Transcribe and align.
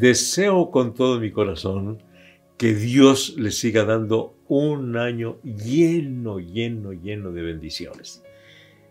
deseo 0.00 0.70
con 0.70 0.94
todo 0.94 1.20
mi 1.20 1.30
corazón 1.30 2.02
que 2.56 2.74
Dios 2.74 3.34
le 3.36 3.50
siga 3.50 3.84
dando 3.84 4.34
un 4.48 4.96
año 4.96 5.40
lleno, 5.42 6.40
lleno, 6.40 6.92
lleno 6.92 7.30
de 7.32 7.42
bendiciones. 7.42 8.24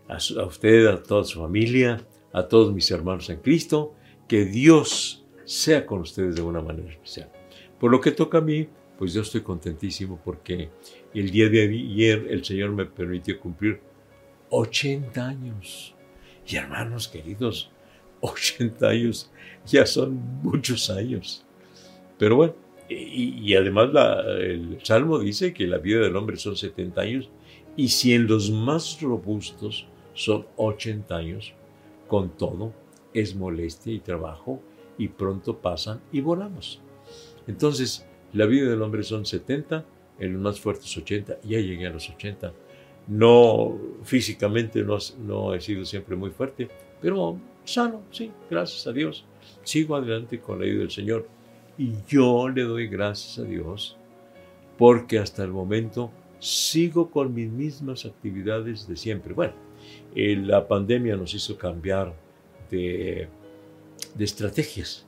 A, 0.08 0.16
usted, 0.44 0.86
a 0.86 1.02
toda 1.02 1.24
su 1.24 1.40
familia, 1.40 2.00
a 2.32 2.48
todos 2.48 2.72
mis 2.72 2.90
hermanos 2.90 3.28
en 3.28 3.40
Cristo, 3.40 3.94
que 4.26 4.44
Dios 4.44 5.26
sea 5.44 5.84
con 5.84 6.00
ustedes 6.00 6.36
de 6.36 6.42
una 6.42 6.62
manera 6.62 6.90
especial. 6.90 7.30
Por 7.78 7.90
lo 7.90 8.00
que 8.00 8.12
toca 8.12 8.38
a 8.38 8.40
mí, 8.40 8.68
pues 8.98 9.12
yo 9.12 9.22
estoy 9.22 9.42
contentísimo 9.42 10.20
porque 10.24 10.70
el 11.14 11.30
día 11.30 11.48
de 11.48 11.62
ayer 11.62 12.26
el 12.30 12.44
Señor 12.44 12.70
me 12.70 12.86
permitió 12.86 13.38
cumplir 13.40 13.80
80 14.50 15.26
años. 15.26 15.94
Y 16.46 16.56
hermanos 16.56 17.08
queridos, 17.08 17.70
80 18.20 18.88
años 18.88 19.30
ya 19.66 19.86
son 19.86 20.14
muchos 20.42 20.90
años. 20.90 21.44
Pero 22.18 22.36
bueno, 22.36 22.54
y, 22.88 23.54
además 23.54 23.90
el 24.40 24.78
Salmo 24.82 25.18
dice 25.18 25.54
que 25.54 25.66
la 25.66 25.78
vida 25.78 26.00
del 26.00 26.16
hombre 26.16 26.36
son 26.36 26.56
70 26.56 27.00
años 27.00 27.30
y 27.76 27.88
si 27.88 28.14
en 28.14 28.26
los 28.26 28.50
más 28.50 29.00
robustos 29.00 29.86
son 30.12 30.46
80 30.56 31.16
años, 31.16 31.54
con 32.08 32.30
todo 32.36 32.72
es 33.14 33.36
molestia 33.36 33.92
y 33.92 34.00
trabajo 34.00 34.60
y 34.98 35.08
pronto 35.08 35.58
pasan 35.58 36.00
y 36.12 36.20
volamos. 36.20 36.80
Entonces, 37.46 38.06
la 38.32 38.46
vida 38.46 38.68
del 38.68 38.82
hombre 38.82 39.02
son 39.02 39.24
70, 39.24 39.84
en 40.18 40.32
los 40.34 40.42
más 40.42 40.60
fuertes 40.60 40.96
80, 40.96 41.38
ya 41.42 41.58
llegué 41.58 41.86
a 41.86 41.90
los 41.90 42.10
80. 42.10 42.52
No, 43.08 43.78
físicamente 44.02 44.82
no, 44.82 44.98
no 45.24 45.54
he 45.54 45.60
sido 45.60 45.84
siempre 45.84 46.16
muy 46.16 46.30
fuerte, 46.30 46.68
pero 47.00 47.38
sano, 47.64 48.02
sí, 48.10 48.30
gracias 48.50 48.86
a 48.86 48.92
Dios. 48.92 49.24
Sigo 49.62 49.96
adelante 49.96 50.40
con 50.40 50.58
la 50.58 50.64
ayuda 50.64 50.80
del 50.80 50.90
Señor. 50.90 51.28
Y 51.78 51.92
yo 52.08 52.48
le 52.48 52.62
doy 52.62 52.88
gracias 52.88 53.38
a 53.38 53.48
Dios 53.48 53.96
porque 54.76 55.18
hasta 55.18 55.44
el 55.44 55.50
momento 55.50 56.10
sigo 56.38 57.10
con 57.10 57.34
mis 57.34 57.50
mismas 57.50 58.06
actividades 58.06 58.88
de 58.88 58.96
siempre. 58.96 59.34
Bueno, 59.34 59.52
eh, 60.14 60.36
la 60.36 60.66
pandemia 60.66 61.16
nos 61.16 61.34
hizo 61.34 61.56
cambiar 61.56 62.14
de, 62.70 63.28
de 64.14 64.24
estrategias, 64.24 65.06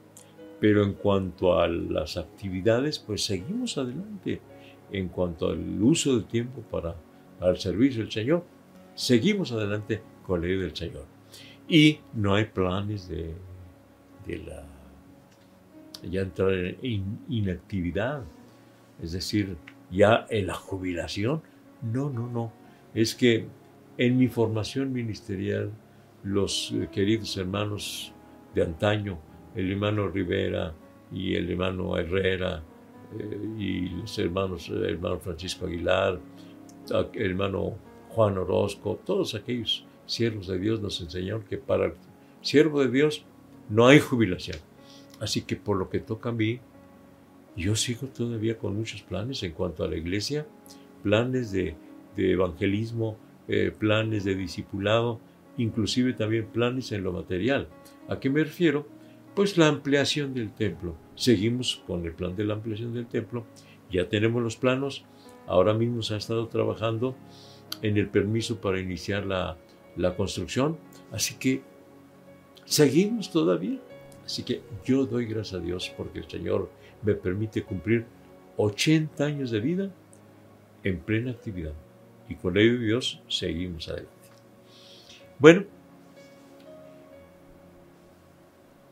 pero 0.61 0.85
en 0.85 0.93
cuanto 0.93 1.59
a 1.59 1.69
las 1.69 2.17
actividades, 2.17 2.99
pues 2.99 3.25
seguimos 3.25 3.79
adelante. 3.79 4.41
En 4.91 5.09
cuanto 5.09 5.49
al 5.49 5.83
uso 5.83 6.15
del 6.15 6.27
tiempo 6.27 6.61
para, 6.61 6.95
el 7.41 7.57
servicio 7.57 8.03
del 8.03 8.13
Señor, 8.13 8.45
seguimos 8.95 9.51
adelante 9.53 10.03
con 10.27 10.43
la 10.43 10.49
ayuda 10.49 10.65
del 10.65 10.77
Señor. 10.77 11.07
Y 11.69 12.01
no 12.15 12.35
hay 12.35 12.47
planes 12.47 13.09
de, 13.09 13.35
ya 16.03 16.21
entrar 16.21 16.53
en 16.53 17.19
inactividad, 17.29 18.23
es 19.01 19.13
decir, 19.13 19.57
ya 19.91 20.27
en 20.31 20.49
la 20.49 20.55
jubilación. 20.55 21.43
No, 21.83 22.11
no, 22.11 22.29
no. 22.29 22.53
Es 22.95 23.15
que 23.15 23.47
en 23.99 24.19
mi 24.19 24.29
formación 24.29 24.93
ministerial, 24.93 25.71
los 26.25 26.73
eh, 26.73 26.89
queridos 26.91 27.37
hermanos 27.37 28.13
de 28.55 28.63
antaño, 28.63 29.19
el 29.55 29.73
hermano 29.73 30.09
Rivera 30.09 30.73
y 31.13 31.35
el 31.35 31.51
hermano 31.51 31.97
Herrera 31.99 32.63
eh, 33.19 33.49
y 33.59 33.89
los 33.91 34.19
hermanos, 34.19 34.69
el 34.69 34.85
hermano 34.85 35.19
Francisco 35.19 35.67
Aguilar, 35.67 36.21
el 37.15 37.31
hermano 37.31 37.77
Juan 38.11 38.39
Orozco, 38.39 39.01
todos 39.05 39.35
aquellos 39.35 39.87
siervos 40.13 40.47
de 40.47 40.59
Dios 40.59 40.81
nos 40.81 41.01
enseñaron 41.01 41.43
que 41.43 41.57
para 41.57 41.87
el 41.87 41.93
siervo 42.43 42.81
de 42.81 42.91
Dios 42.91 43.25
no 43.71 43.87
hay 43.87 43.99
jubilación. 43.99 44.59
Así 45.21 45.43
que 45.43 45.57
por 45.57 45.77
lo 45.77 45.89
que 45.89 46.01
toca 46.01 46.29
a 46.29 46.33
mí, 46.33 46.61
yo 47.57 47.77
sigo 47.77 48.09
todavía 48.09 48.59
con 48.59 48.77
muchos 48.77 49.03
planes 49.03 49.43
en 49.43 49.53
cuanto 49.53 49.85
a 49.85 49.89
la 49.89 49.97
iglesia, 49.97 50.47
planes 51.03 51.53
de, 51.53 51.77
evangelismo, 52.17 53.17
eh, 53.49 53.73
planes 53.77 54.25
de 54.25 54.35
discipulado, 54.35 55.21
inclusive 55.57 56.13
también 56.13 56.47
planes 56.47 56.93
en 56.93 57.05
lo 57.05 57.13
material. 57.13 57.69
¿A 58.09 58.21
qué 58.21 58.29
me 58.29 58.45
refiero? 58.45 58.87
Pues 59.35 59.57
la 59.57 59.69
ampliación 59.69 60.35
del 60.35 60.53
templo. 60.53 60.95
Seguimos 61.15 61.83
con 61.87 62.05
el 62.05 62.13
plan 62.13 62.37
de 62.37 62.45
la 62.45 62.55
ampliación 62.55 62.93
del 62.93 63.07
templo. 63.07 63.47
Ya 63.91 64.09
tenemos 64.09 64.43
los 64.43 64.57
planos. 64.57 65.05
Ahora 65.47 65.73
mismo 65.73 66.03
se 66.03 66.15
ha 66.15 66.19
estado 66.19 66.49
trabajando 66.49 67.15
en 67.81 67.97
el 67.97 68.09
permiso 68.09 68.61
para 68.61 68.81
iniciar 68.81 69.27
la, 69.27 69.57
la 69.97 70.15
construcción. 70.17 70.79
Así 71.11 71.35
que 71.35 71.63
seguimos 72.65 73.31
todavía. 73.31 73.79
Así 74.25 74.43
que 74.43 74.63
yo 74.85 75.05
doy 75.07 75.27
gracias 75.27 75.61
a 75.61 75.65
Dios 75.65 75.93
porque 75.97 76.21
el 76.21 76.29
Señor 76.29 76.71
me 77.03 77.15
permite 77.15 77.63
cumplir 77.65 78.07
80 78.57 79.25
años 79.25 79.51
de 79.51 79.61
vida 79.61 79.91
en 80.85 80.99
plena 81.01 81.33
actividad. 81.33 81.75
Y 82.29 82.37
con 82.37 82.57
ello 82.57 82.79
Dios 82.79 83.21
seguimos 83.29 83.89
adelante. 83.89 84.13
Bueno, 85.39 85.65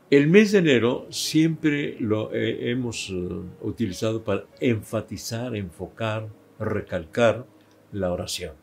el 0.09 0.27
mes 0.27 0.51
de 0.51 0.57
enero 0.59 1.07
siempre 1.09 1.95
lo 1.99 2.29
hemos 2.33 3.09
eh, 3.09 3.13
utilizado 3.61 4.21
para 4.23 4.43
enfatizar, 4.59 5.55
enfocar, 5.55 6.27
recalcar 6.59 7.45
la 7.93 8.11
oración. 8.11 8.53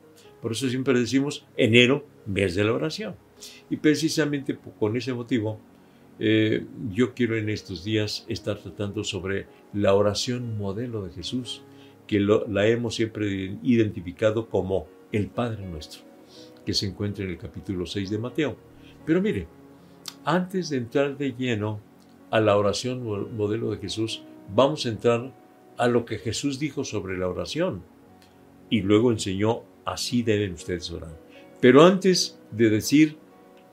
Por 0.40 0.52
eso 0.52 0.68
siempre 0.68 0.98
decimos 0.98 1.46
enero, 1.56 2.06
mes 2.26 2.54
de 2.54 2.64
la 2.64 2.72
oración. 2.72 3.16
Y 3.70 3.76
precisamente 3.76 4.56
con 4.78 4.96
ese 4.96 5.12
motivo, 5.12 5.58
eh, 6.18 6.64
yo 6.92 7.14
quiero 7.14 7.36
en 7.36 7.48
estos 7.48 7.84
días 7.84 8.24
estar 8.28 8.58
tratando 8.58 9.04
sobre 9.04 9.46
la 9.72 9.94
oración 9.94 10.58
modelo 10.58 11.04
de 11.04 11.12
Jesús, 11.12 11.62
que 12.06 12.20
la 12.20 12.66
hemos 12.66 12.94
siempre 12.94 13.58
identificado 13.62 14.48
como 14.48 14.86
el 15.12 15.28
Padre 15.28 15.66
nuestro, 15.66 16.02
que 16.64 16.74
se 16.74 16.86
encuentra 16.86 17.24
en 17.24 17.30
el 17.30 17.38
capítulo 17.38 17.86
6 17.86 18.10
de 18.10 18.18
Mateo. 18.18 18.56
Pero 19.04 19.20
mire, 19.20 19.46
antes 20.24 20.70
de 20.70 20.78
entrar 20.78 21.16
de 21.16 21.32
lleno 21.32 21.80
a 22.30 22.40
la 22.40 22.56
oración 22.56 23.02
modelo 23.36 23.70
de 23.70 23.78
Jesús, 23.78 24.22
vamos 24.54 24.86
a 24.86 24.90
entrar 24.90 25.32
a 25.76 25.86
lo 25.86 26.04
que 26.04 26.18
Jesús 26.18 26.58
dijo 26.58 26.84
sobre 26.84 27.16
la 27.16 27.28
oración 27.28 27.82
y 28.70 28.82
luego 28.82 29.12
enseñó 29.12 29.62
así 29.92 30.22
deben 30.22 30.52
ustedes 30.52 30.90
orar. 30.90 31.16
Pero 31.60 31.84
antes 31.84 32.38
de 32.50 32.70
decir 32.70 33.16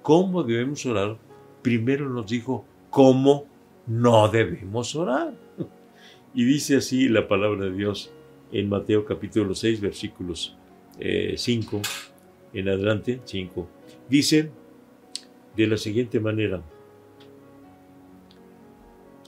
cómo 0.02 0.44
debemos 0.44 0.86
orar, 0.86 1.18
primero 1.62 2.10
nos 2.10 2.28
dijo 2.28 2.66
cómo 2.90 3.48
no 3.88 4.28
debemos 4.28 4.96
orar. 4.96 5.34
Y 6.38 6.44
dice 6.44 6.76
así 6.76 7.08
la 7.08 7.30
palabra 7.30 7.66
de 7.66 7.72
Dios 7.72 8.12
en 8.52 8.68
Mateo 8.68 9.06
capítulo 9.06 9.56
6, 9.56 9.80
versículos 9.80 10.58
5 11.00 11.78
eh, 11.78 11.82
en 12.54 12.70
adelante, 12.70 13.22
5. 13.24 13.68
Dice 14.10 14.52
de 15.56 15.68
la 15.68 15.78
siguiente 15.78 16.20
manera, 16.20 16.62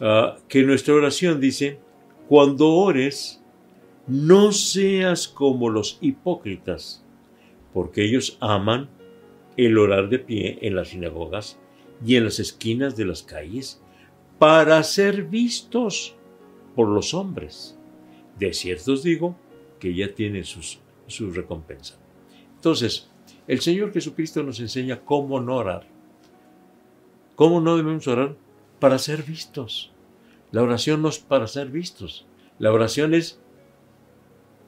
ah, 0.02 0.38
que 0.50 0.64
nuestra 0.64 0.94
oración 0.96 1.40
dice, 1.40 1.80
cuando 2.28 2.74
ores, 2.74 3.42
no 4.08 4.54
seas 4.54 5.28
como 5.28 5.70
los 5.70 5.98
hipócritas, 6.02 7.04
porque 7.74 8.06
ellos 8.06 8.38
aman 8.40 8.90
el 9.58 9.78
orar 9.78 10.10
de 10.10 10.20
pie 10.20 10.60
en 10.62 10.76
las 10.76 10.90
sinagogas 10.90 11.60
y 12.06 12.16
en 12.16 12.26
las 12.26 12.40
esquinas 12.40 12.96
de 12.96 13.06
las 13.06 13.24
calles 13.24 13.82
para 14.40 14.82
ser 14.84 15.24
vistos 15.24 16.16
por 16.76 16.88
los 16.88 17.14
hombres. 17.14 17.78
De 18.40 18.54
cierto 18.54 18.94
os 18.94 19.04
digo 19.04 19.36
que 19.80 19.94
ya 19.94 20.14
tienen 20.14 20.46
sus, 20.46 20.80
su 21.08 21.32
recompensa. 21.32 21.98
Entonces, 22.56 23.10
el 23.48 23.62
Señor 23.62 23.92
Jesucristo 23.92 24.44
nos 24.44 24.60
enseña 24.60 25.02
cómo 25.02 25.40
no 25.42 25.56
orar. 25.56 25.88
¿Cómo 27.36 27.62
no 27.62 27.78
debemos 27.78 28.08
orar? 28.08 28.36
Para 28.80 29.00
ser 29.00 29.24
vistos. 29.24 29.92
La 30.52 30.64
oración 30.64 31.02
no 31.02 31.10
es 31.10 31.20
para 31.20 31.48
ser 31.48 31.70
vistos. 31.70 32.26
La 32.60 32.72
oración 32.72 33.14
es 33.14 33.42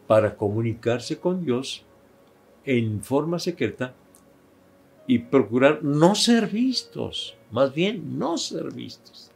para 0.10 0.36
comunicarse 0.36 1.20
con 1.20 1.46
Dios 1.46 1.84
en 2.66 3.04
forma 3.04 3.38
secreta 3.38 3.94
y 5.06 5.20
procurar 5.20 5.84
no 5.84 6.16
ser 6.16 6.48
vistos, 6.48 7.36
más 7.52 7.76
bien 7.76 8.18
no 8.18 8.40
ser 8.40 8.74
vistos. 8.74 9.30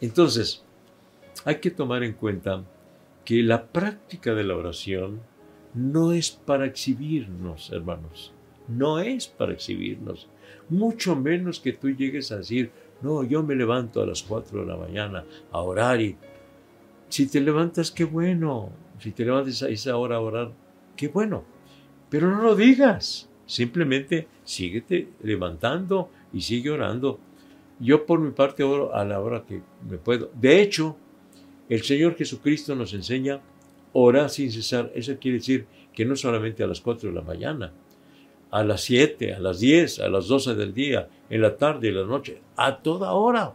Entonces, 0.00 0.62
hay 1.44 1.56
que 1.56 1.72
tomar 1.72 2.04
en 2.04 2.12
cuenta 2.12 2.62
que 3.24 3.42
la 3.42 3.66
práctica 3.66 4.34
de 4.34 4.44
la 4.44 4.54
oración 4.54 5.20
no 5.74 6.12
es 6.12 6.30
para 6.30 6.66
exhibirnos, 6.66 7.72
hermanos, 7.72 8.32
no 8.68 9.00
es 9.00 9.26
para 9.26 9.52
exhibirnos, 9.52 10.28
mucho 10.68 11.16
menos 11.16 11.58
que 11.58 11.72
tú 11.72 11.90
llegues 11.90 12.30
a 12.30 12.36
decir, 12.36 12.70
no, 13.02 13.24
yo 13.24 13.42
me 13.42 13.56
levanto 13.56 14.00
a 14.00 14.06
las 14.06 14.22
4 14.22 14.60
de 14.60 14.66
la 14.66 14.76
mañana 14.76 15.24
a 15.50 15.58
orar 15.58 16.00
y 16.00 16.16
si 17.08 17.26
te 17.26 17.40
levantas, 17.40 17.90
qué 17.90 18.04
bueno, 18.04 18.70
si 18.98 19.12
te 19.12 19.24
levantas 19.24 19.62
a 19.62 19.68
esa 19.68 19.96
hora 19.96 20.16
a 20.16 20.20
orar, 20.20 20.52
qué 20.96 21.08
bueno. 21.08 21.44
Pero 22.08 22.30
no 22.30 22.42
lo 22.42 22.54
digas. 22.54 23.28
Simplemente 23.46 24.28
síguete 24.44 25.08
levantando 25.22 26.10
y 26.32 26.40
sigue 26.40 26.70
orando. 26.70 27.18
Yo 27.78 28.06
por 28.06 28.20
mi 28.20 28.30
parte 28.30 28.62
oro 28.62 28.94
a 28.94 29.04
la 29.04 29.20
hora 29.20 29.44
que 29.44 29.60
me 29.88 29.98
puedo. 29.98 30.30
De 30.34 30.62
hecho, 30.62 30.96
el 31.68 31.82
Señor 31.82 32.16
Jesucristo 32.16 32.74
nos 32.74 32.94
enseña 32.94 33.40
orar 33.92 34.30
sin 34.30 34.50
cesar. 34.50 34.90
Eso 34.94 35.16
quiere 35.18 35.38
decir 35.38 35.66
que 35.92 36.04
no 36.04 36.16
solamente 36.16 36.62
a 36.62 36.66
las 36.66 36.80
4 36.80 37.10
de 37.10 37.14
la 37.14 37.22
mañana, 37.22 37.72
a 38.50 38.62
las 38.64 38.82
7, 38.82 39.34
a 39.34 39.40
las 39.40 39.60
10, 39.60 40.00
a 40.00 40.08
las 40.08 40.28
12 40.28 40.54
del 40.54 40.72
día, 40.72 41.08
en 41.28 41.42
la 41.42 41.56
tarde 41.56 41.88
y 41.88 41.92
la 41.92 42.04
noche, 42.04 42.40
a 42.56 42.78
toda 42.78 43.12
hora. 43.12 43.52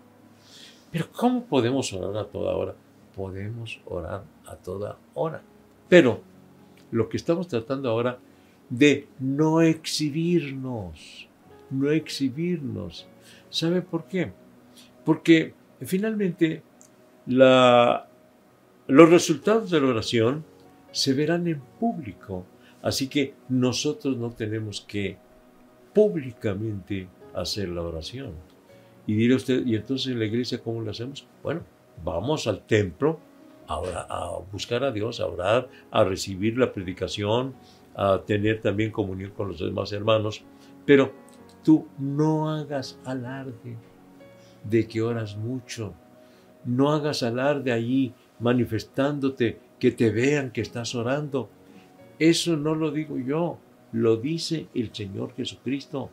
Pero 0.91 1.07
¿cómo 1.11 1.45
podemos 1.45 1.91
orar 1.93 2.17
a 2.17 2.27
toda 2.27 2.53
hora? 2.55 2.75
Podemos 3.19 3.81
orar 3.85 4.23
a 4.45 4.55
toda 4.55 4.97
hora. 5.13 5.41
Pero 5.89 6.21
lo 6.89 7.09
que 7.09 7.17
estamos 7.17 7.49
tratando 7.49 7.89
ahora 7.89 8.17
de 8.69 9.09
no 9.19 9.59
exhibirnos, 9.61 11.27
no 11.69 11.91
exhibirnos. 11.91 13.07
¿Sabe 13.49 13.81
por 13.81 14.05
qué? 14.05 14.31
Porque 15.03 15.53
finalmente 15.81 16.63
los 17.25 17.99
resultados 18.87 19.69
de 19.69 19.81
la 19.81 19.87
oración 19.87 20.45
se 20.93 21.13
verán 21.13 21.45
en 21.47 21.59
público. 21.77 22.45
Así 22.81 23.09
que 23.09 23.33
nosotros 23.49 24.15
no 24.15 24.29
tenemos 24.31 24.79
que 24.79 25.17
públicamente 25.93 27.09
hacer 27.33 27.67
la 27.67 27.81
oración. 27.81 28.31
Y 29.05 29.15
dirá 29.15 29.35
usted, 29.35 29.65
¿y 29.65 29.75
entonces 29.75 30.13
en 30.13 30.19
la 30.19 30.25
iglesia 30.25 30.63
cómo 30.63 30.79
lo 30.79 30.91
hacemos? 30.91 31.27
Bueno, 31.43 31.63
vamos 32.03 32.47
al 32.47 32.65
templo 32.65 33.19
a, 33.67 33.75
a 33.75 34.39
buscar 34.51 34.83
a 34.83 34.91
Dios, 34.91 35.19
a 35.19 35.27
orar, 35.27 35.69
a 35.91 36.03
recibir 36.03 36.57
la 36.57 36.71
predicación, 36.73 37.55
a 37.95 38.21
tener 38.25 38.61
también 38.61 38.91
comunión 38.91 39.31
con 39.31 39.49
los 39.49 39.59
demás 39.59 39.91
hermanos. 39.91 40.43
Pero 40.85 41.11
tú 41.63 41.87
no 41.97 42.49
hagas 42.49 42.99
alarde 43.05 43.77
de 44.63 44.87
que 44.87 45.01
oras 45.01 45.37
mucho. 45.37 45.93
No 46.65 46.91
hagas 46.91 47.23
alarde 47.23 47.71
allí 47.71 48.13
manifestándote, 48.39 49.59
que 49.79 49.91
te 49.91 50.09
vean 50.11 50.51
que 50.51 50.61
estás 50.61 50.93
orando. 50.95 51.49
Eso 52.17 52.57
no 52.57 52.75
lo 52.75 52.91
digo 52.91 53.17
yo, 53.17 53.57
lo 53.93 54.17
dice 54.17 54.67
el 54.73 54.93
Señor 54.93 55.33
Jesucristo. 55.35 56.09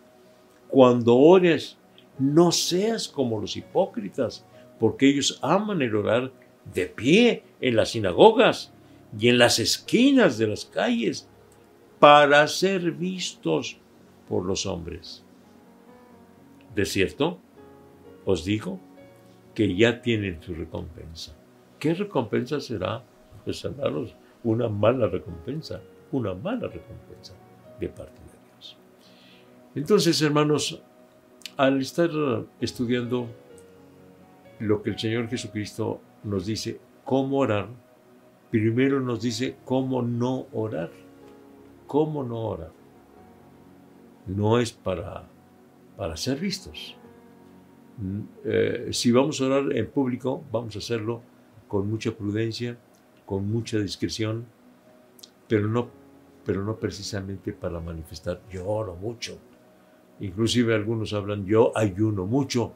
Cuando 0.69 1.17
ores, 1.17 1.79
no 2.19 2.53
seas 2.53 3.09
como 3.09 3.41
los 3.41 3.57
hipócritas, 3.57 4.47
porque 4.79 5.09
ellos 5.09 5.39
aman 5.43 5.83
el 5.83 5.95
orar 5.95 6.33
de 6.73 6.87
pie 6.87 7.43
en 7.61 7.77
las 7.77 7.91
sinagogas 7.91 8.73
y 9.19 9.29
en 9.29 9.39
las 9.39 9.59
esquinas 9.59 10.39
de 10.39 10.49
las 10.49 10.65
calles 10.65 11.29
para 11.99 12.47
ser 12.49 12.93
vistos 12.93 13.79
por 14.29 14.45
los 14.45 14.67
hombres. 14.67 15.25
De 16.75 16.85
cierto, 16.85 17.39
os 18.25 18.45
digo 18.45 18.79
que 19.55 19.75
ya 19.75 20.03
tienen 20.03 20.43
su 20.43 20.55
recompensa. 20.55 21.35
¿Qué 21.79 21.95
recompensa 21.95 22.61
será? 22.61 23.03
Pues 23.45 23.65
hermanos, 23.65 24.15
una 24.45 24.69
mala 24.69 25.07
recompensa, 25.07 25.81
una 26.13 26.35
mala 26.35 26.69
recompensa 26.69 27.35
de 27.81 27.89
parte 27.89 28.21
de 28.21 28.39
Dios. 28.53 28.77
Entonces, 29.75 30.21
hermanos, 30.21 30.83
al 31.57 31.81
estar 31.81 32.11
estudiando 32.61 33.29
lo 34.61 34.83
que 34.83 34.91
el 34.91 34.99
Señor 34.99 35.29
Jesucristo 35.29 36.01
nos 36.25 36.47
dice, 36.47 36.81
cómo 37.05 37.39
orar, 37.39 37.69
primero 38.51 39.01
nos 39.01 39.23
dice 39.23 39.57
cómo 39.65 40.03
no 40.03 40.47
orar. 40.53 40.91
¿Cómo 41.87 42.25
no 42.25 42.41
orar? 42.41 42.73
No 44.27 44.59
es 44.59 44.73
para, 44.73 45.25
para 45.97 46.17
ser 46.17 46.39
vistos. 46.39 46.97
Mm, 47.99 48.21
eh, 48.45 48.89
si 48.93 49.13
vamos 49.13 49.41
a 49.41 49.47
orar 49.47 49.77
en 49.77 49.87
público, 49.89 50.43
vamos 50.51 50.75
a 50.75 50.81
hacerlo 50.81 51.23
con 51.69 51.89
mucha 51.89 52.13
prudencia, 52.13 52.77
con 53.25 53.51
mucha 53.51 53.79
discreción, 53.79 54.47
pero 55.49 55.69
no, 55.69 55.89
pero 56.45 56.65
no 56.65 56.77
precisamente 56.77 57.53
para 57.53 57.81
manifestar 57.81 58.41
yo 58.51 58.69
oro 58.69 58.97
mucho. 58.97 59.39
Inclusive 60.21 60.75
algunos 60.75 61.13
hablan 61.13 61.45
yo 61.45 61.73
ayuno 61.77 62.27
mucho 62.27 62.73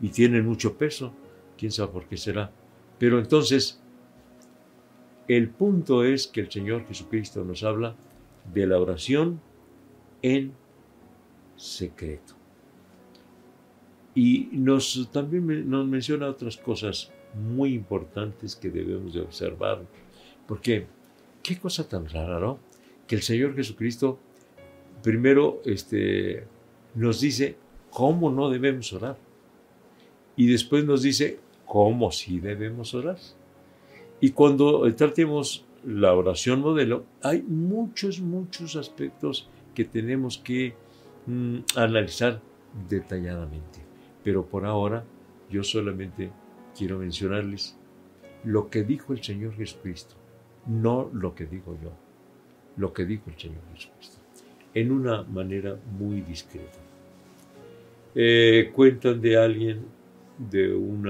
y 0.00 0.08
tienen 0.08 0.46
mucho 0.46 0.76
peso. 0.76 1.12
¿Quién 1.56 1.72
sabe 1.72 1.92
por 1.92 2.06
qué 2.06 2.16
será? 2.16 2.52
Pero 2.98 3.18
entonces, 3.18 3.80
el 5.28 5.50
punto 5.50 6.04
es 6.04 6.26
que 6.26 6.40
el 6.40 6.50
Señor 6.50 6.86
Jesucristo 6.86 7.44
nos 7.44 7.62
habla 7.62 7.96
de 8.52 8.66
la 8.66 8.78
oración 8.78 9.40
en 10.22 10.52
secreto. 11.56 12.34
Y 14.14 14.48
nos, 14.52 15.08
también 15.12 15.68
nos 15.68 15.86
menciona 15.86 16.28
otras 16.28 16.56
cosas 16.56 17.10
muy 17.34 17.74
importantes 17.74 18.54
que 18.54 18.70
debemos 18.70 19.14
de 19.14 19.22
observar. 19.22 19.82
Porque, 20.46 20.86
qué 21.42 21.58
cosa 21.58 21.88
tan 21.88 22.08
rara, 22.08 22.38
¿no? 22.38 22.58
Que 23.06 23.16
el 23.16 23.22
Señor 23.22 23.54
Jesucristo 23.56 24.18
primero 25.02 25.60
este, 25.64 26.46
nos 26.94 27.20
dice 27.20 27.56
cómo 27.90 28.30
no 28.30 28.50
debemos 28.50 28.92
orar. 28.92 29.16
Y 30.36 30.46
después 30.46 30.84
nos 30.84 31.02
dice 31.02 31.38
cómo 31.66 32.10
sí 32.10 32.40
debemos 32.40 32.94
orar. 32.94 33.18
Y 34.20 34.30
cuando 34.30 34.92
tratemos 34.94 35.64
la 35.84 36.14
oración 36.14 36.60
modelo, 36.60 37.04
hay 37.22 37.42
muchos, 37.42 38.20
muchos 38.20 38.76
aspectos 38.76 39.48
que 39.74 39.84
tenemos 39.84 40.38
que 40.38 40.74
mm, 41.26 41.58
analizar 41.76 42.40
detalladamente. 42.88 43.80
Pero 44.22 44.46
por 44.46 44.64
ahora 44.64 45.04
yo 45.50 45.62
solamente 45.62 46.30
quiero 46.76 46.98
mencionarles 46.98 47.76
lo 48.44 48.68
que 48.68 48.82
dijo 48.82 49.12
el 49.12 49.22
Señor 49.22 49.54
Jesucristo, 49.54 50.14
no 50.66 51.10
lo 51.12 51.34
que 51.34 51.46
digo 51.46 51.76
yo, 51.82 51.92
lo 52.76 52.92
que 52.92 53.04
dijo 53.04 53.30
el 53.30 53.38
Señor 53.38 53.62
Jesucristo, 53.74 54.18
en 54.74 54.92
una 54.92 55.22
manera 55.22 55.78
muy 55.98 56.20
discreta. 56.20 56.78
Eh, 58.14 58.70
cuentan 58.74 59.20
de 59.20 59.36
alguien, 59.36 59.84
de 60.38 60.74
un 60.74 61.08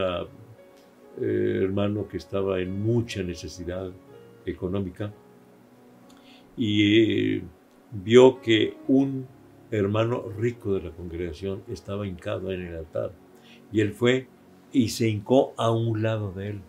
eh, 1.20 1.60
hermano 1.62 2.08
que 2.08 2.16
estaba 2.16 2.60
en 2.60 2.82
mucha 2.82 3.22
necesidad 3.22 3.90
económica 4.46 5.12
y 6.56 7.36
eh, 7.36 7.42
vio 7.90 8.40
que 8.40 8.74
un 8.88 9.26
hermano 9.70 10.24
rico 10.38 10.74
de 10.74 10.82
la 10.82 10.90
congregación 10.90 11.62
estaba 11.68 12.06
hincado 12.06 12.52
en 12.52 12.62
el 12.62 12.76
altar 12.76 13.12
y 13.72 13.80
él 13.80 13.92
fue 13.92 14.28
y 14.72 14.88
se 14.88 15.08
hincó 15.08 15.54
a 15.56 15.70
un 15.70 16.02
lado 16.02 16.32
de 16.32 16.50
él 16.50 16.60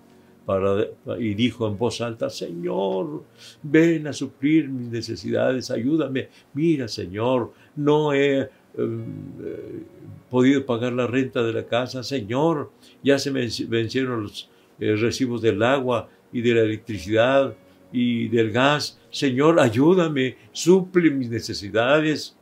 para, 0.45 0.85
y 1.19 1.33
dijo 1.33 1.67
en 1.67 1.77
voz 1.77 2.01
alta, 2.01 2.29
Señor, 2.29 3.23
ven 3.63 4.07
a 4.07 4.13
suplir 4.13 4.69
mis 4.69 4.89
necesidades, 4.89 5.71
ayúdame. 5.71 6.29
Mira, 6.53 6.87
Señor, 6.87 7.51
no 7.75 8.13
he 8.13 8.47
eh, 8.77 9.83
podido 10.29 10.65
pagar 10.65 10.93
la 10.93 11.07
renta 11.07 11.43
de 11.43 11.53
la 11.53 11.65
casa, 11.65 12.03
Señor, 12.03 12.71
ya 13.03 13.19
se 13.19 13.31
me 13.31 13.47
vencieron 13.67 14.23
los 14.23 14.49
eh, 14.79 14.95
recibos 14.95 15.41
del 15.41 15.61
agua 15.63 16.09
y 16.33 16.41
de 16.41 16.53
la 16.53 16.61
electricidad 16.61 17.55
y 17.91 18.27
del 18.27 18.51
gas. 18.51 18.99
Señor, 19.09 19.59
ayúdame, 19.59 20.35
suple 20.51 21.11
mis 21.11 21.29
necesidades. 21.29 22.35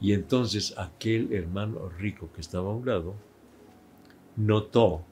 Y 0.00 0.12
entonces 0.12 0.74
aquel 0.78 1.32
hermano 1.32 1.90
rico 1.98 2.30
que 2.34 2.40
estaba 2.40 2.70
a 2.70 2.74
un 2.74 2.86
lado 2.86 3.14
notó 4.36 5.04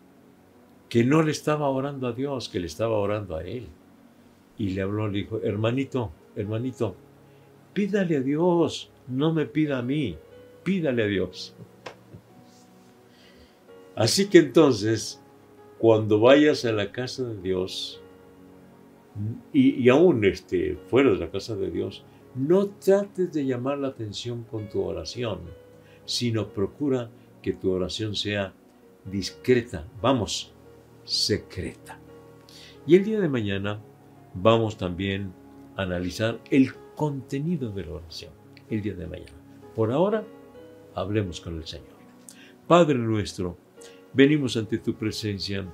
que 0.88 1.04
no 1.04 1.22
le 1.22 1.32
estaba 1.32 1.68
orando 1.68 2.06
a 2.06 2.12
Dios, 2.12 2.48
que 2.48 2.60
le 2.60 2.66
estaba 2.66 2.96
orando 2.96 3.36
a 3.36 3.44
él. 3.44 3.68
Y 4.56 4.70
le 4.70 4.82
habló, 4.82 5.06
le 5.06 5.18
dijo, 5.18 5.40
hermanito, 5.42 6.10
hermanito, 6.34 6.96
pídale 7.74 8.16
a 8.16 8.20
Dios, 8.20 8.90
no 9.08 9.32
me 9.32 9.46
pida 9.46 9.78
a 9.78 9.82
mí, 9.82 10.16
pídale 10.62 11.02
a 11.02 11.06
Dios. 11.06 11.54
Así 13.96 14.28
que 14.28 14.38
entonces, 14.38 15.20
cuando 15.78 16.20
vayas 16.20 16.64
a 16.64 16.72
la 16.72 16.92
casa 16.92 17.24
de 17.24 17.36
Dios, 17.40 18.00
y, 19.52 19.88
aún 19.88 20.24
este, 20.24 20.76
fuera 20.86 21.10
de 21.10 21.16
la 21.16 21.30
casa 21.30 21.56
de 21.56 21.70
Dios, 21.70 22.04
no 22.34 22.68
trates 22.68 23.32
de 23.32 23.46
llamar 23.46 23.78
la 23.78 23.88
atención 23.88 24.44
con 24.44 24.68
tu 24.68 24.82
oración, 24.82 25.40
sino 26.04 26.48
procura 26.48 27.10
que 27.42 27.52
tu 27.52 27.70
oración 27.72 28.14
sea 28.14 28.52
discreta, 29.04 29.84
vamos, 30.00 30.52
secreta. 31.04 31.98
Y 32.86 32.96
el 32.96 33.04
día 33.04 33.20
de 33.20 33.28
mañana 33.28 33.80
vamos 34.34 34.76
también 34.76 35.32
a 35.76 35.82
analizar 35.82 36.38
el 36.50 36.72
contenido 36.94 37.70
de 37.70 37.84
la 37.84 37.92
oración, 37.92 38.32
el 38.70 38.82
día 38.82 38.94
de 38.94 39.06
mañana. 39.06 39.32
Por 39.74 39.92
ahora, 39.92 40.24
hablemos 40.94 41.40
con 41.40 41.56
el 41.56 41.66
Señor. 41.66 41.98
Padre 42.66 42.98
nuestro, 42.98 43.56
venimos 44.12 44.56
ante 44.56 44.78
tu 44.78 44.94
presencia. 44.94 45.66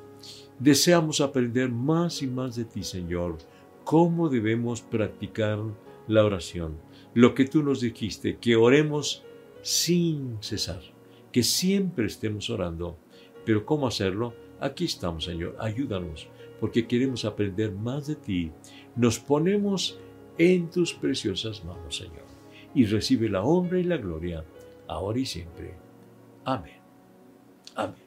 Deseamos 0.58 1.20
aprender 1.20 1.70
más 1.70 2.22
y 2.22 2.26
más 2.26 2.56
de 2.56 2.64
ti, 2.64 2.82
Señor, 2.82 3.38
cómo 3.84 4.28
debemos 4.28 4.80
practicar 4.80 5.58
la 6.06 6.24
oración. 6.24 6.76
Lo 7.14 7.34
que 7.34 7.44
tú 7.44 7.62
nos 7.62 7.80
dijiste, 7.80 8.38
que 8.38 8.56
oremos 8.56 9.24
sin 9.62 10.36
cesar 10.40 10.94
que 11.34 11.42
siempre 11.42 12.06
estemos 12.06 12.48
orando. 12.48 12.96
Pero 13.44 13.66
¿cómo 13.66 13.88
hacerlo? 13.88 14.34
Aquí 14.60 14.84
estamos, 14.84 15.24
Señor. 15.24 15.56
Ayúdanos, 15.58 16.28
porque 16.60 16.86
queremos 16.86 17.24
aprender 17.24 17.72
más 17.72 18.06
de 18.06 18.14
ti. 18.14 18.52
Nos 18.94 19.18
ponemos 19.18 19.98
en 20.38 20.70
tus 20.70 20.94
preciosas 20.94 21.64
manos, 21.64 21.96
Señor. 21.96 22.23
Y 22.74 22.86
recibe 22.86 23.28
la 23.28 23.42
honra 23.42 23.78
y 23.78 23.84
la 23.84 23.96
gloria, 23.96 24.44
ahora 24.88 25.18
y 25.18 25.26
siempre. 25.26 25.74
Amén. 26.44 26.80
Amén. 27.76 28.04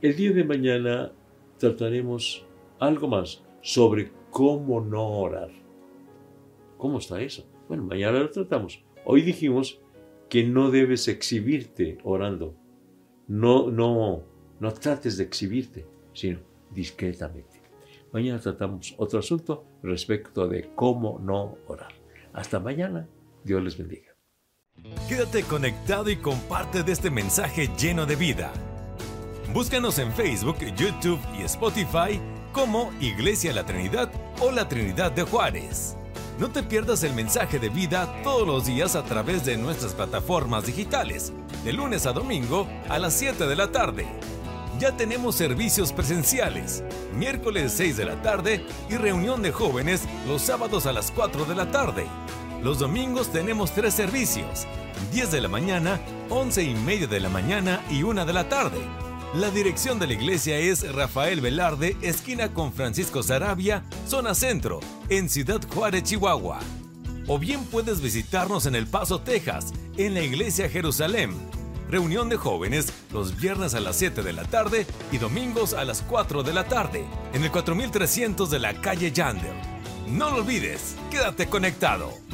El 0.00 0.14
día 0.16 0.32
de 0.32 0.44
mañana 0.44 1.12
trataremos 1.58 2.44
algo 2.78 3.08
más 3.08 3.42
sobre 3.62 4.12
cómo 4.30 4.80
no 4.80 5.08
orar. 5.08 5.50
¿Cómo 6.76 6.98
está 6.98 7.20
eso? 7.20 7.44
Bueno, 7.66 7.82
mañana 7.82 8.20
lo 8.20 8.30
tratamos. 8.30 8.80
Hoy 9.04 9.22
dijimos 9.22 9.80
que 10.28 10.44
no 10.44 10.70
debes 10.70 11.08
exhibirte 11.08 11.98
orando. 12.04 12.54
No, 13.26 13.70
no, 13.70 14.22
no 14.60 14.72
trates 14.72 15.16
de 15.16 15.24
exhibirte, 15.24 15.86
sino 16.12 16.38
discretamente. 16.70 17.60
Mañana 18.12 18.38
tratamos 18.38 18.94
otro 18.96 19.18
asunto 19.18 19.64
respecto 19.82 20.48
de 20.48 20.70
cómo 20.74 21.18
no 21.18 21.58
orar. 21.66 21.97
Hasta 22.32 22.58
mañana. 22.60 23.08
Dios 23.44 23.62
les 23.62 23.76
bendiga. 23.76 24.08
Quédate 25.08 25.42
conectado 25.42 26.10
y 26.10 26.16
comparte 26.16 26.82
de 26.82 26.92
este 26.92 27.10
mensaje 27.10 27.68
lleno 27.78 28.06
de 28.06 28.16
vida. 28.16 28.52
Búscanos 29.52 29.98
en 29.98 30.12
Facebook, 30.12 30.58
YouTube 30.76 31.20
y 31.38 31.42
Spotify 31.42 32.20
como 32.52 32.92
Iglesia 33.00 33.52
La 33.52 33.64
Trinidad 33.64 34.10
o 34.40 34.50
La 34.50 34.68
Trinidad 34.68 35.12
de 35.12 35.22
Juárez. 35.22 35.96
No 36.38 36.50
te 36.50 36.62
pierdas 36.62 37.02
el 37.02 37.14
mensaje 37.14 37.58
de 37.58 37.68
vida 37.68 38.22
todos 38.22 38.46
los 38.46 38.66
días 38.66 38.94
a 38.94 39.02
través 39.02 39.44
de 39.44 39.56
nuestras 39.56 39.94
plataformas 39.94 40.66
digitales, 40.66 41.32
de 41.64 41.72
lunes 41.72 42.06
a 42.06 42.12
domingo 42.12 42.68
a 42.88 42.98
las 42.98 43.14
7 43.14 43.46
de 43.46 43.56
la 43.56 43.72
tarde. 43.72 44.06
Ya 44.78 44.96
tenemos 44.96 45.34
servicios 45.34 45.92
presenciales, 45.92 46.84
miércoles 47.12 47.72
6 47.76 47.96
de 47.96 48.04
la 48.04 48.22
tarde 48.22 48.64
y 48.88 48.94
reunión 48.94 49.42
de 49.42 49.50
jóvenes 49.50 50.02
los 50.28 50.42
sábados 50.42 50.86
a 50.86 50.92
las 50.92 51.10
4 51.10 51.46
de 51.46 51.56
la 51.56 51.72
tarde. 51.72 52.06
Los 52.62 52.78
domingos 52.78 53.32
tenemos 53.32 53.72
tres 53.72 53.94
servicios, 53.94 54.68
10 55.12 55.32
de 55.32 55.40
la 55.40 55.48
mañana, 55.48 56.00
11 56.30 56.62
y 56.62 56.74
media 56.74 57.08
de 57.08 57.18
la 57.18 57.28
mañana 57.28 57.84
y 57.90 58.04
1 58.04 58.24
de 58.24 58.32
la 58.32 58.48
tarde. 58.48 58.78
La 59.34 59.50
dirección 59.50 59.98
de 59.98 60.06
la 60.06 60.12
iglesia 60.12 60.58
es 60.58 60.92
Rafael 60.94 61.40
Velarde, 61.40 61.96
esquina 62.00 62.54
con 62.54 62.72
Francisco 62.72 63.24
Sarabia, 63.24 63.82
zona 64.06 64.32
centro, 64.34 64.78
en 65.08 65.28
Ciudad 65.28 65.60
Juárez, 65.68 66.04
Chihuahua. 66.04 66.60
O 67.26 67.36
bien 67.38 67.64
puedes 67.64 68.00
visitarnos 68.00 68.64
en 68.66 68.76
El 68.76 68.86
Paso, 68.86 69.20
Texas, 69.20 69.72
en 69.96 70.14
la 70.14 70.22
iglesia 70.22 70.70
Jerusalén. 70.70 71.57
Reunión 71.90 72.28
de 72.28 72.36
jóvenes 72.36 72.92
los 73.12 73.40
viernes 73.40 73.74
a 73.74 73.80
las 73.80 73.96
7 73.96 74.22
de 74.22 74.34
la 74.34 74.44
tarde 74.44 74.86
y 75.10 75.16
domingos 75.16 75.72
a 75.72 75.84
las 75.84 76.02
4 76.02 76.42
de 76.42 76.52
la 76.52 76.64
tarde, 76.64 77.06
en 77.32 77.42
el 77.42 77.50
4300 77.50 78.50
de 78.50 78.58
la 78.58 78.74
calle 78.74 79.10
Yandel. 79.10 79.54
No 80.06 80.30
lo 80.30 80.36
olvides, 80.36 80.96
quédate 81.10 81.48
conectado. 81.48 82.27